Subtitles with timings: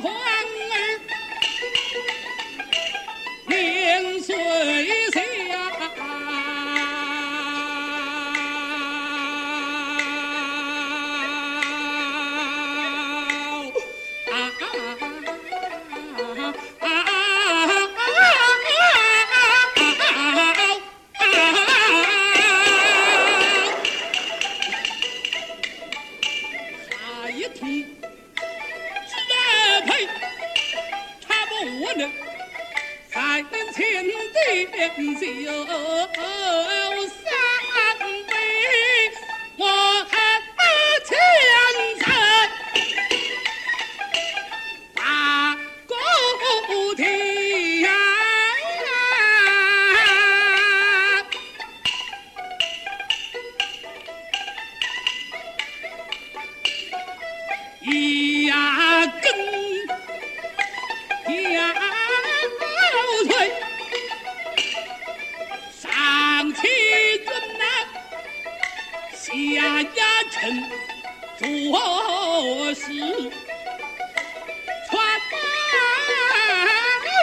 [0.00, 0.16] 皇儿
[3.46, 4.34] 名遂
[33.44, 36.89] 面前的面。
[69.30, 69.36] 下
[69.80, 70.64] 衙臣
[71.38, 71.46] 做
[72.74, 72.82] 事，
[74.88, 74.90] 穿
[75.30, 75.32] 白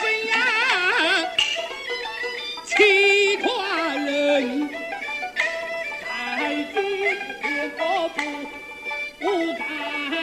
[0.00, 0.34] 粉呀，
[2.64, 2.70] 欺
[3.38, 3.46] 寡
[4.04, 4.68] 人，
[6.02, 6.06] 再
[6.74, 6.76] 怎
[7.78, 7.80] 么
[9.20, 9.22] 不
[9.54, 10.21] 敢。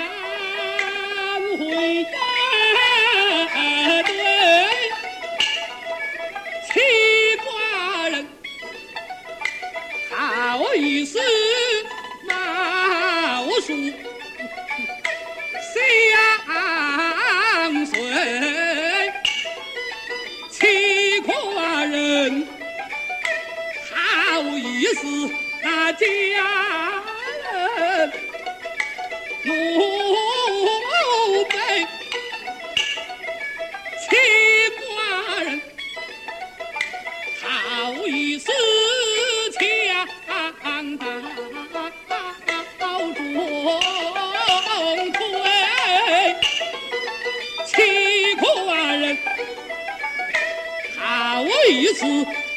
[51.99, 52.05] 是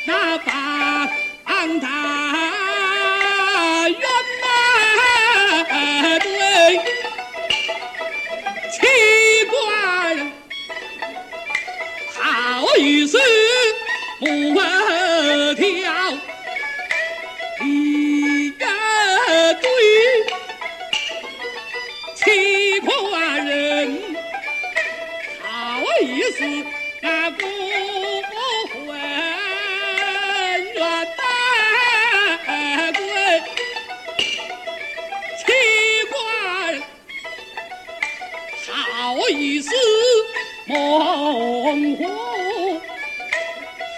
[0.07, 1.11] 那把
[1.45, 2.72] 棒打
[39.33, 39.71] 一丝
[40.67, 42.07] 梦幻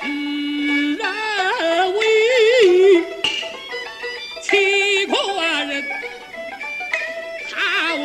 [0.07, 2.01] 依然未
[4.43, 5.85] 起破人
[7.55, 7.97] 好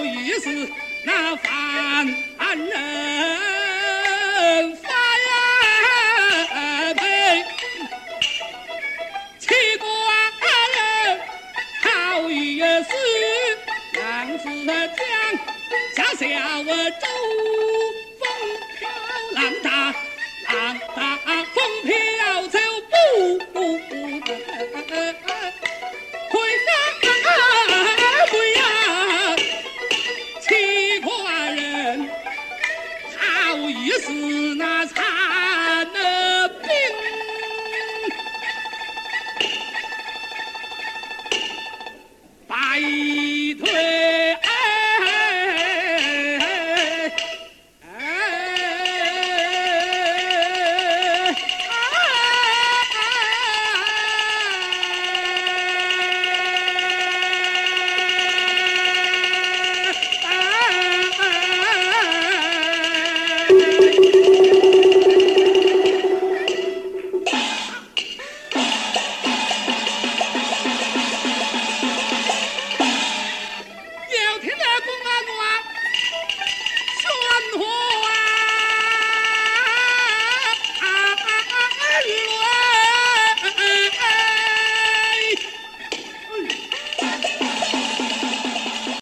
[1.05, 2.07] 那凡
[2.57, 3.18] 人。